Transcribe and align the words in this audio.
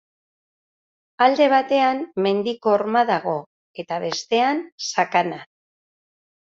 Alde 1.25 1.49
batean, 1.53 2.01
mendiko 2.27 2.73
horma 2.79 3.05
dago, 3.13 3.37
eta, 3.85 4.01
bestean, 4.09 4.67
sakana. 4.91 5.45